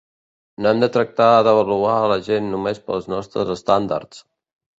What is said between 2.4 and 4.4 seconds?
només pels nostres estàndards.